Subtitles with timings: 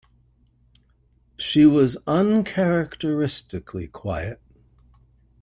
[1.37, 4.41] She was uncharacteristically quiet.